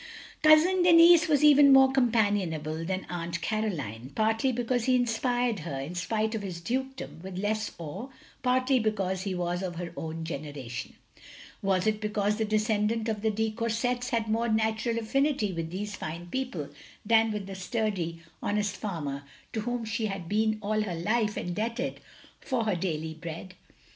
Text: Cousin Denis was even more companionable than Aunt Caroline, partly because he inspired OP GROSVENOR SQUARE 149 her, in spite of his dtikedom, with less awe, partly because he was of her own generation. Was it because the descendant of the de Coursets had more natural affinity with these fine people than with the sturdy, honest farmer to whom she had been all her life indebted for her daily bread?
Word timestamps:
Cousin 0.41 0.81
Denis 0.81 1.27
was 1.27 1.43
even 1.43 1.71
more 1.71 1.91
companionable 1.91 2.83
than 2.83 3.05
Aunt 3.07 3.39
Caroline, 3.43 4.11
partly 4.15 4.51
because 4.51 4.85
he 4.85 4.95
inspired 4.95 5.59
OP 5.59 5.63
GROSVENOR 5.63 5.63
SQUARE 5.63 5.73
149 5.73 5.79
her, 5.79 5.91
in 5.91 5.95
spite 5.95 6.35
of 6.35 6.41
his 6.41 6.59
dtikedom, 6.59 7.21
with 7.21 7.37
less 7.37 7.71
awe, 7.77 8.07
partly 8.41 8.79
because 8.79 9.21
he 9.21 9.35
was 9.35 9.61
of 9.61 9.75
her 9.75 9.93
own 9.95 10.23
generation. 10.23 10.95
Was 11.61 11.85
it 11.85 12.01
because 12.01 12.37
the 12.37 12.45
descendant 12.45 13.09
of 13.09 13.21
the 13.21 13.29
de 13.29 13.51
Coursets 13.51 14.09
had 14.09 14.27
more 14.27 14.49
natural 14.49 14.97
affinity 14.97 15.53
with 15.53 15.69
these 15.69 15.95
fine 15.95 16.25
people 16.31 16.69
than 17.05 17.31
with 17.31 17.45
the 17.45 17.53
sturdy, 17.53 18.23
honest 18.41 18.77
farmer 18.77 19.21
to 19.53 19.61
whom 19.61 19.85
she 19.85 20.07
had 20.07 20.27
been 20.27 20.57
all 20.63 20.81
her 20.81 20.95
life 20.95 21.37
indebted 21.37 21.99
for 22.39 22.63
her 22.65 22.75
daily 22.75 23.13
bread? 23.13 23.53